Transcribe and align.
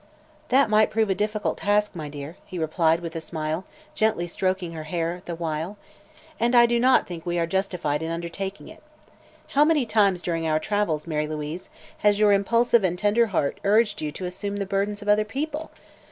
"That 0.49 0.67
might 0.67 0.89
prove 0.89 1.11
a 1.11 1.13
difficult 1.13 1.59
task, 1.59 1.93
my 1.95 2.09
dear," 2.09 2.35
he 2.47 2.57
replied 2.57 3.01
with 3.01 3.15
a 3.15 3.21
smile, 3.21 3.65
gently 3.93 4.25
stroking 4.25 4.71
her 4.71 4.85
hair 4.85 5.21
the 5.25 5.35
while, 5.35 5.77
"and 6.39 6.55
I 6.55 6.65
do 6.65 6.79
not 6.79 7.05
think 7.05 7.23
we 7.23 7.37
are 7.37 7.45
justified 7.45 8.01
in 8.01 8.09
undertaking 8.09 8.67
it. 8.67 8.81
How 9.49 9.63
many 9.63 9.85
times 9.85 10.23
during 10.23 10.47
our 10.47 10.57
travels, 10.59 11.05
Mary 11.05 11.27
Louise, 11.27 11.69
has 11.99 12.19
your 12.19 12.33
impulsive 12.33 12.83
and 12.83 12.97
tender 12.97 13.27
heart 13.27 13.59
urged 13.63 14.01
you 14.01 14.11
to 14.13 14.25
assume 14.25 14.55
the 14.57 14.65
burdens 14.65 15.03
of 15.03 15.07
other 15.07 15.23
people? 15.23 15.69